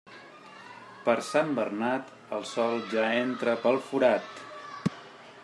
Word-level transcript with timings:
Per 1.09 1.15
Sant 1.27 1.51
Bernat, 1.59 2.09
el 2.39 2.47
sol 2.53 2.81
ja 2.95 3.05
entra 3.19 3.57
pel 3.67 3.79
forat. 3.93 4.43